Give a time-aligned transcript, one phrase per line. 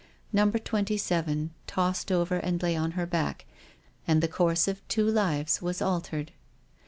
[0.33, 3.45] Number Twenty seven tossed over and lay on her back,
[4.07, 6.31] and the course of two lives was altered.